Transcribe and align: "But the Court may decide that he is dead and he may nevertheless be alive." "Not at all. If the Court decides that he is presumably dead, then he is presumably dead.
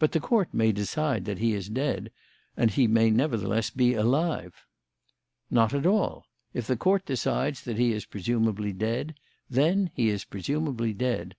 "But 0.00 0.10
the 0.10 0.18
Court 0.18 0.52
may 0.52 0.72
decide 0.72 1.26
that 1.26 1.38
he 1.38 1.54
is 1.54 1.68
dead 1.68 2.10
and 2.56 2.72
he 2.72 2.88
may 2.88 3.08
nevertheless 3.12 3.70
be 3.70 3.94
alive." 3.94 4.64
"Not 5.48 5.72
at 5.72 5.86
all. 5.86 6.26
If 6.52 6.66
the 6.66 6.76
Court 6.76 7.06
decides 7.06 7.62
that 7.62 7.78
he 7.78 7.92
is 7.92 8.04
presumably 8.04 8.72
dead, 8.72 9.14
then 9.48 9.92
he 9.94 10.08
is 10.08 10.24
presumably 10.24 10.92
dead. 10.92 11.36